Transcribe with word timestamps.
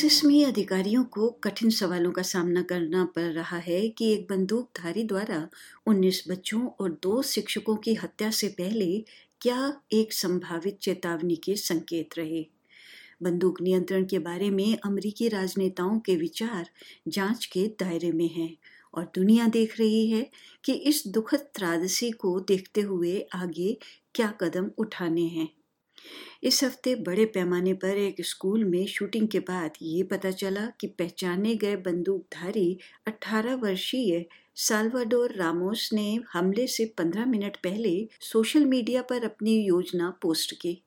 Texas 0.00 0.24
में 0.24 0.46
अधिकारियों 0.46 1.04
को 1.04 1.30
कठिन 1.30 1.70
सवालों 1.70 2.12
का 2.12 2.22
सामना 2.22 2.62
करना 2.62 3.04
पड़ 3.04 3.32
रहा 3.32 3.56
है 3.56 3.88
कि 3.88 4.12
एक 4.12 4.26
बंदूकधारी 4.30 5.04
द्वारा 5.04 5.48
19 5.86 6.24
बच्चों 6.28 6.66
और 6.66 6.98
दो 7.02 7.22
शिक्षकों 7.22 7.76
की 7.76 7.94
हत्या 7.94 8.30
से 8.30 8.48
पहले 8.48 9.04
क्या 9.40 9.82
एक 9.92 10.12
संभावित 10.12 10.78
चेतावनी 10.78 11.36
के 11.36 11.56
संकेत 11.56 12.08
रहे? 12.18 12.46
बंदूक 13.22 13.62
नियंत्रण 13.62 14.04
के 14.04 14.18
बारे 14.18 14.50
में 14.50 14.78
अमेरिकी 14.84 15.28
राजनेताओं 15.28 16.00
के 16.00 16.16
विचार 16.16 16.70
जाँच 17.08 17.46
के 17.46 17.66
दायरे 17.66 18.12
में 18.12 18.28
हैं 18.28 18.56
और 18.94 19.12
दुनिया 19.14 19.48
देख 19.48 19.80
रही 19.80 20.10
है 20.10 20.30
कि 20.64 20.72
इस 20.72 21.06
दुखद 21.06 21.48
त्रादसी 21.54 22.10
को 22.10 22.40
देखते 22.40 22.80
हुए 22.80 23.26
आगे 23.34 23.78
क्या 24.14 24.34
कदम 24.40 24.70
उठाने 24.78 25.26
हैं। 25.26 25.59
इस 26.42 26.64
हफ़्ते 26.64 26.94
बड़े 26.94 27.24
पैमाने 27.24 27.74
पर 27.74 27.96
एक 27.98 28.16
स्कूल 28.20 28.64
में 28.64 28.86
शूटिंग 28.86 29.28
के 29.28 29.38
बाद 29.38 29.70
ये 29.82 30.02
पता 30.02 30.30
चला 30.30 30.66
कि 30.80 30.86
पहचाने 30.86 31.54
गए 31.54 31.76
बंदूकधारी 31.76 32.78
18 33.08 33.54
वर्षीय 33.54 34.24
साल्वाडोर 34.56 35.34
रामोस 35.36 35.90
ने 35.92 36.20
हमले 36.32 36.66
से 36.66 36.94
15 36.98 37.26
मिनट 37.26 37.56
पहले 37.56 38.08
सोशल 38.20 38.64
मीडिया 38.64 39.02
पर 39.02 39.24
अपनी 39.24 39.56
योजना 39.64 40.18
पोस्ट 40.22 40.54
की। 40.60 40.82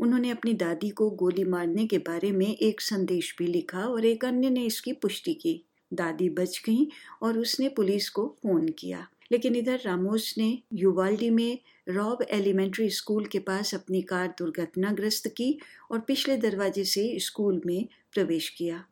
उन्होंने 0.00 0.30
अपनी 0.30 0.52
दादी 0.54 0.90
को 0.90 1.10
गोली 1.10 1.44
मारने 1.44 1.86
के 1.86 1.98
बारे 1.98 2.32
में 2.32 2.56
एक 2.56 2.80
संदेश 2.80 3.34
भी 3.38 3.46
लिखा 3.46 3.78
और 3.78 4.04
एक 4.04 4.24
अन्य 4.24 4.50
ने 4.50 4.64
इसकी 4.64 4.92
पुष्टि 4.92 5.34
की। 5.34 5.64
दादी 5.94 6.28
बच 6.28 6.62
गई 6.66 6.88
और 7.22 7.38
उसने 7.38 7.68
पुलिस 7.68 8.08
को 8.08 8.26
फ़ोन 8.42 8.68
किया। 8.68 9.06
लेकिन 9.34 9.56
इधर 9.56 9.80
रामोस 9.84 10.34
ने 10.38 10.62
युवाल्डी 10.72 11.30
में 11.30 11.58
रॉब 11.88 12.22
एलिमेंट्री 12.30 12.90
स्कूल 12.90 13.24
के 13.24 13.38
पास 13.38 13.74
अपनी 13.74 14.02
कार 14.02 14.28
दुर्घटनाग्रस्त 14.38 15.28
की 15.28 15.58
और 15.90 16.00
पिछले 16.00 16.36
दरवाजे 16.36 16.84
से 16.84 17.18
स्कूल 17.18 17.60
में 17.66 17.88
प्रवेश 18.12 18.48
किया। 18.48 18.84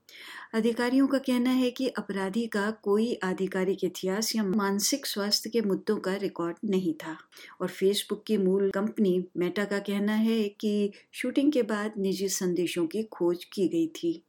अधिकारियों 0.54 1.06
का 1.06 1.18
कहना 1.18 1.50
है 1.50 1.70
कि 1.70 1.88
अपराधी 1.88 2.46
का 2.46 2.70
कोई 2.70 3.14
आधिकारिक 3.24 3.84
इतिहास 3.84 4.36
या 4.36 4.44
मानसिक 4.44 5.06
स्वास्थ्य 5.06 5.50
के 5.50 5.60
मुद्दों 5.60 5.96
का 5.96 6.14
रिकॉर्ड 6.16 6.56
नहीं 6.64 6.94
था 6.94 7.16
और 7.60 7.68
फेसबुक 7.68 8.24
की 8.26 8.36
मूल 8.36 8.70
कंपनी 8.70 9.24
मेटा 9.36 9.64
का 9.64 9.78
कहना 9.78 10.14
है 10.14 10.48
कि 10.48 10.92
शूटिंग 11.12 11.52
के 11.52 11.62
बाद 11.62 11.92
निजी 11.98 12.28
संदेशों 12.28 12.86
की 12.86 13.02
खोज 13.02 13.44
की 13.44 13.68
गई 13.68 13.86
थी। 13.86 14.24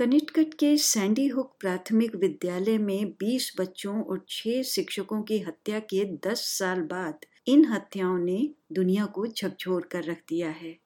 कनिटकट 0.00 0.54
के 0.54 0.76
सैंडी 0.76 1.26
हुक 1.28 1.56
प्राथमिक 1.60 2.14
विद्यालय 2.16 2.78
में 2.78 3.14
20 3.22 3.50
बच्चों 3.60 4.02
और 4.02 4.24
6 4.28 4.62
शिक्षकों 4.62 5.22
की 5.22 5.38
हत्या 5.38 5.78
के 5.78 6.04
10 6.16 6.36
साल 6.36 6.80
बाद 6.80 7.26
इन 7.46 7.64
हत्याओं 7.64 8.18
ने 8.18 8.50
दुनिया 8.72 9.06
को 9.06 9.26
झकझोर 9.26 9.88
कर 9.92 10.04
रख 10.04 10.18
दिया 10.28 10.50
है। 10.50 10.76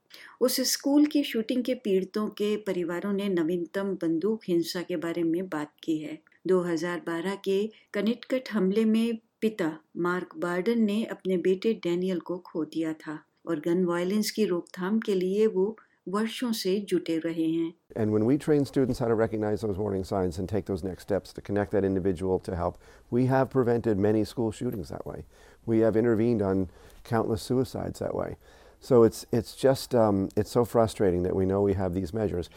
उस 0.40 0.60
स्कूल 0.60 1.06
की 1.06 1.22
शूटिंग 1.22 1.64
के 1.64 1.74
पीड़ितों 1.74 2.26
के 2.28 2.56
परिवारों 2.56 3.12
ने 3.12 3.28
नवीनतम 3.28 3.94
बंदूक 3.94 4.40
हिंसा 4.48 4.82
के 4.82 4.96
बारे 4.96 5.22
में 5.22 5.48
बात 5.48 5.72
की 5.82 5.98
है। 5.98 6.18
2012 6.46 7.36
के 7.44 7.70
कनिटकट 7.92 8.42
हमले 8.52 8.84
में 8.84 9.18
पिता 9.40 9.78
मार्क 9.96 10.36
बार्डन 10.36 10.82
ने 10.82 11.04
अपने 11.04 11.36
बेटे 11.36 11.74
डैनियल 11.74 12.20
को 12.20 12.38
खो 12.38 12.64
दिया 12.64 12.92
था 12.92 13.18
और 13.46 13.60
गन 13.60 13.84
वायलेंस 13.84 14.30
की 14.30 14.44
रोकथाम 14.44 14.98
के 14.98 15.14
लिए 15.14 15.46
वो 15.46 15.76
वर्षों 16.08 16.52
से 16.52 16.78
जुटे 16.88 17.18
रहे 17.18 17.48
हैं 17.50 17.72
And 17.96 18.12
when 18.12 18.26
we 18.26 18.36
train 18.38 18.64
students 18.64 18.98
how 18.98 19.08
to 19.08 19.14
recognize 19.14 19.62
those 19.62 19.78
warning 19.78 20.04
signs 20.04 20.38
and 20.38 20.48
take 20.48 20.66
those 20.66 20.84
next 20.84 21.02
steps 21.08 21.32
to 21.32 21.40
connect 21.40 21.72
that 21.72 21.84
individual 21.84 22.38
to 22.40 22.56
help, 22.56 22.78
we 23.10 23.26
have 23.26 23.50
prevented 23.50 23.98
many 23.98 24.24
school 24.24 24.52
shootings 24.52 24.88
that 24.88 25.06
way. 25.06 25.24
We 25.66 25.80
have 25.80 25.96
intervened 25.96 26.42
on 26.42 26.68
countless 27.04 27.42
suicides 27.42 27.98
that 28.00 28.14
way. 28.14 28.36
So 28.80 29.02
it's 29.02 29.26
it's 29.32 29.54
just 29.56 29.94
um, 29.94 30.28
it's 30.36 30.50
so 30.50 30.64
frustrating 30.64 31.22
that 31.22 31.34
we 31.34 31.46
know 31.46 31.62
we 31.62 31.74
have 31.74 31.94
these 31.94 32.12
measures. 32.12 32.50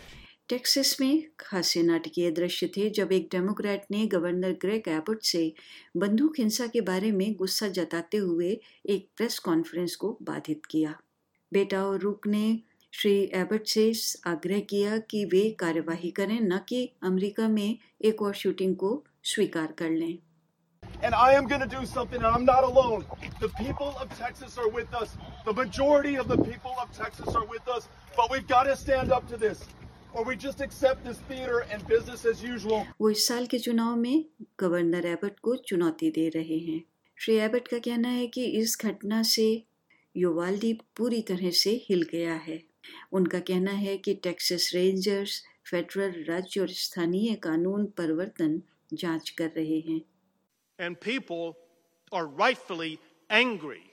Texas 0.50 0.96
में 1.02 1.24
खासे 1.40 1.82
नाटकीय 1.84 2.30
दृश्य 2.32 2.68
थे 2.76 2.90
जब 2.98 3.12
एक 3.12 3.28
Democrat 3.32 3.82
ने 3.92 4.06
governor 4.08 4.52
Greg 4.62 4.88
Ebert 4.88 5.24
से 5.26 5.42
बंदूक 5.98 6.40
हिंसा 6.40 6.68
के 6.74 6.82
बारे 6.90 7.12
में 7.12 7.36
गुस्सा 7.40 7.68
जताते 7.78 8.18
हुए 8.18 8.52
एक 8.96 9.10
प्रेस 9.18 9.40
कॉन्फ्रेंस 9.48 9.96
को 10.04 10.18
बाधित 10.30 10.66
किया 10.72 10.96
बेटा 11.54 11.84
और 11.86 12.00
रुक 12.00 12.28
ने 12.28 12.46
श्री 12.98 13.12
एबर्ट 13.36 13.68
से 13.68 13.92
आग्रह 14.28 14.60
किया 14.70 14.98
कि 15.10 15.24
वे 15.32 15.42
कार्यवाही 15.60 16.10
करें 16.12 16.40
न 16.42 16.58
कि 16.70 16.80
अमेरिका 17.04 17.48
में 17.48 17.78
एक 18.06 18.22
और 18.22 18.34
शूटिंग 18.36 18.76
को 18.76 18.92
स्वीकार 19.32 19.72
कर 19.80 19.90
लें 19.92 20.18
And 21.06 21.16
I 21.16 21.34
am 21.34 21.48
going 21.48 21.62
to 21.62 21.68
do 21.70 21.80
something, 21.86 22.16
and 22.18 22.28
I'm 22.28 22.46
not 22.46 22.64
alone. 22.64 23.04
The 23.42 23.50
people 23.50 23.90
of 24.04 24.14
Texas 24.20 24.56
are 24.58 24.70
with 24.70 24.94
us. 25.00 25.12
The 25.46 25.54
majority 25.54 26.14
of 26.16 26.28
the 26.28 26.38
people 26.38 26.80
of 26.84 26.94
Texas 26.94 27.36
are 27.36 27.44
with 27.46 27.68
us. 27.68 27.88
But 28.18 28.32
we've 28.32 28.48
got 28.48 28.64
to 28.64 28.76
stand 28.76 29.14
up 29.18 29.28
to 29.30 29.38
this, 29.38 29.62
or 30.14 30.24
we 30.24 30.36
just 30.38 30.64
accept 30.68 31.06
this 31.06 31.20
theater 31.30 31.60
and 31.68 31.86
business 31.88 32.26
as 32.26 32.42
usual. 32.46 32.86
वो 33.02 33.10
इस 33.10 33.28
साल 33.28 33.46
के 33.48 33.60
चुनाव 33.60 33.96
में 33.96 34.26
governor 34.60 35.06
Ebert 35.08 35.40
को 35.40 35.56
चुनौती 35.68 36.10
दे 36.12 36.28
रहे 36.38 36.58
हैं 36.62 36.84
श्री 37.18 37.36
एबर्ट 37.50 37.68
का 37.68 37.80
कहना 37.90 38.16
है 38.16 38.26
कि 38.38 38.46
इस 38.62 38.78
घटना 38.86 39.22
से 39.34 39.48
योवाल्डी 40.16 40.74
पूरी 40.98 41.22
तरह 41.30 41.52
से 41.62 41.76
हिल 41.90 42.08
गया 42.12 42.34
है 42.48 42.58
उनका 43.12 43.40
कहना 43.40 43.72
है 43.72 43.98
कि 43.98 44.14
टेक्सास 44.24 44.72
रेंजर्स 44.74 45.44
फेडरल 45.70 46.24
राज्य 46.30 46.62
और 46.62 46.68
स्थानीय 46.68 47.36
कानून 47.44 47.86
परिवर्तन 47.98 48.62
जाँच 48.94 49.30
कर 49.30 49.50
रहे 49.58 49.80
हैं 49.90 50.02
And 50.80 51.00
people 51.00 51.58
are 52.12 52.28
rightfully 52.28 53.00
angry 53.30 53.92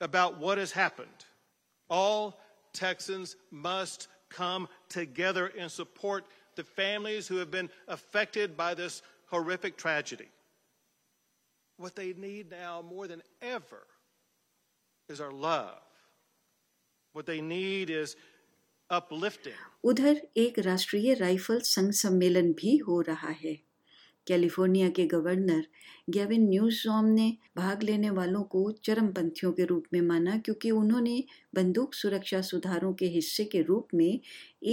about 0.00 0.38
what 0.38 0.58
has 0.58 0.72
happened. 0.72 1.24
All 1.88 2.38
Texans 2.72 3.36
must 3.50 4.08
come 4.28 4.68
together 4.88 5.46
and 5.58 5.70
support 5.70 6.24
the 6.56 6.64
families 6.64 7.26
who 7.26 7.36
have 7.36 7.50
been 7.50 7.70
affected 7.88 8.56
by 8.56 8.74
this 8.74 9.02
horrific 9.26 9.76
tragedy. 9.76 10.28
What 11.76 11.96
they 11.96 12.12
need 12.12 12.50
now 12.50 12.82
more 12.82 13.08
than 13.08 13.22
ever 13.40 13.86
is 15.08 15.20
our 15.20 15.32
love 15.32 15.80
What 15.80 15.88
they 15.88 15.88
need 15.88 15.88
is 15.88 15.88
uplifting. 16.70 16.99
उधर 19.84 20.20
एक 20.36 20.58
राष्ट्रीय 20.58 21.14
rifle 21.14 21.60
संघ 21.64 21.90
सम्मेलन 21.92 22.52
भी 22.52 22.76
हो 22.76 23.00
रहा 23.00 23.30
है 23.42 23.58
California 24.26 24.88
के 24.88 25.06
गवर्नर 25.06 25.66
गेविन 26.10 26.48
न्यूजॉम 26.48 27.04
ने 27.04 27.30
भाग 27.56 27.82
लेने 27.82 28.10
वालों 28.10 28.42
को 28.42 28.70
चरमपंथियों 28.84 29.52
के 29.52 29.64
रूप 29.64 29.84
में 29.92 30.00
माना 30.00 30.36
क्योंकि 30.38 30.70
उन्होंने 30.70 31.22
बंदूक 31.54 31.94
सुरक्षा 31.94 32.40
सुधारों 32.50 32.92
के 32.94 33.06
हिस्से 33.06 33.44
के 33.44 33.62
रूप 33.62 33.88
में 33.94 34.20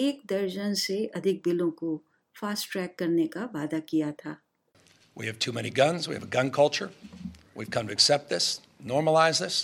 एक 0.02 0.22
दर्जन 0.30 0.74
से 0.74 1.06
अधिक 1.16 1.42
बिलों 1.46 1.70
को 1.72 2.02
फास्ट 2.36 2.72
ट्रैक 2.72 2.96
करने 3.00 3.28
का 3.28 3.50
वादा 3.56 3.80
किया 3.90 4.12
था 4.12 4.36
We 5.18 5.26
have 5.26 5.40
too 5.40 5.52
many 5.52 5.70
guns. 5.72 6.08
We 6.08 6.14
have 6.14 6.26
a 6.26 6.34
gun 6.34 6.52
culture. 6.52 6.90
We've 7.56 7.72
come 7.72 7.88
to 7.88 7.94
accept 7.94 8.30
this, 8.30 8.50
normalize 8.86 9.40
this. 9.40 9.56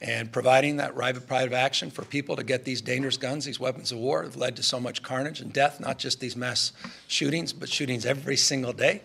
And 0.00 0.30
providing 0.30 0.76
that 0.76 0.94
private 0.94 1.54
action 1.54 1.90
for 1.90 2.04
people 2.04 2.36
to 2.36 2.44
get 2.44 2.64
these 2.64 2.82
dangerous 2.82 3.16
guns, 3.16 3.46
these 3.46 3.58
weapons 3.58 3.92
of 3.92 3.98
war, 3.98 4.24
have 4.24 4.36
led 4.36 4.54
to 4.56 4.62
so 4.62 4.78
much 4.78 5.02
carnage 5.02 5.40
and 5.40 5.50
death, 5.52 5.80
not 5.80 5.98
just 5.98 6.20
these 6.20 6.36
mass 6.36 6.72
shootings, 7.08 7.54
but 7.54 7.70
shootings 7.70 8.04
every 8.04 8.36
single 8.36 8.74
day 8.74 9.00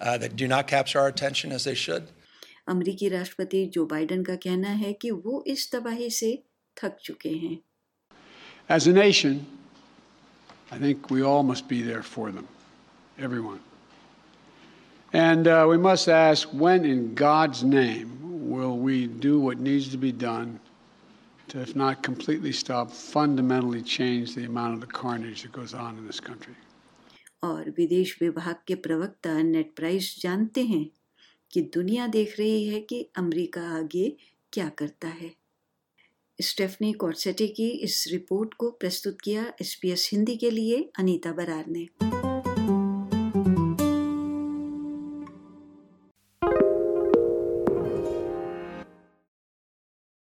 uh, 0.00 0.16
that 0.18 0.34
do 0.34 0.48
not 0.48 0.66
capture 0.66 0.98
our 1.00 1.08
attention 1.08 1.52
as 1.52 1.64
they 1.64 1.74
should. 1.74 2.08
अमेरिकी 2.68 3.08
राष्ट्रपति 3.08 3.64
Joe 3.74 3.84
Biden 3.86 4.22
का 4.24 4.34
कहना 4.44 4.68
है 4.68 4.92
कि 4.92 5.10
वो 5.10 5.42
इस 5.46 5.70
तबाही 5.72 6.10
से 6.10 6.30
थक 6.82 6.96
चुके 7.04 7.28
हैं 7.28 7.58
As 8.68 8.88
a 8.88 8.92
nation, 8.92 9.46
I 10.72 10.78
think 10.78 11.08
we 11.10 11.22
all 11.22 11.44
must 11.44 11.68
be 11.68 11.82
there 11.82 12.02
for 12.02 12.32
them, 12.32 12.48
everyone. 13.16 13.60
And 15.12 15.46
uh, 15.46 15.66
we 15.68 15.78
must 15.78 16.08
ask 16.08 16.48
when, 16.48 16.84
in 16.84 17.14
God's 17.14 17.62
name, 17.62 18.19
will 18.61 18.77
we 18.79 19.07
do 19.07 19.39
what 19.39 19.59
needs 19.59 19.89
to 19.89 19.97
be 19.97 20.11
done 20.11 20.59
to, 21.47 21.59
if 21.59 21.75
not 21.75 22.03
completely 22.03 22.51
stop, 22.53 22.91
fundamentally 22.91 23.81
change 23.81 24.35
the 24.35 24.45
amount 24.45 24.73
of 24.75 24.81
the 24.81 24.91
carnage 25.01 25.41
that 25.43 25.51
goes 25.51 25.73
on 25.75 25.97
in 25.97 26.05
this 26.07 26.21
country. 26.21 26.55
और 27.43 27.69
विदेश 27.77 28.17
विभाग 28.21 28.55
के 28.67 28.75
प्रवक्ता 28.85 29.41
net 29.43 29.73
price 29.75 30.15
जानते 30.21 30.63
हैं 30.63 30.85
कि 31.51 31.61
दुनिया 31.75 32.07
देख 32.15 32.35
रही 32.39 32.65
है 32.67 32.81
कि 32.89 33.01
अमेरिका 33.17 33.61
आगे 33.77 34.07
क्या 34.53 34.69
करता 34.79 35.07
है 35.21 35.31
स्टेफनी 36.39 36.93
कॉर्सेटी 37.03 37.47
की 37.57 37.69
इस 37.89 38.05
रिपोर्ट 38.11 38.53
को 38.53 38.69
प्रस्तुत 38.81 39.21
किया 39.23 39.51
एसपीएस 39.61 40.09
हिंदी 40.11 40.37
के 40.37 40.51
लिए 40.51 40.81
अनीता 40.99 41.31
बरार 41.33 41.65
ने 41.67 42.10